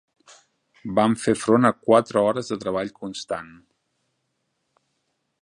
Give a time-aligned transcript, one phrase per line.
[0.99, 3.53] Vam fer front a quatre hores de treball constant.